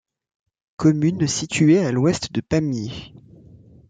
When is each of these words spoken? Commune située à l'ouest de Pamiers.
Commune 0.77 1.27
située 1.27 1.77
à 1.85 1.91
l'ouest 1.91 2.31
de 2.33 2.41
Pamiers. 2.41 3.13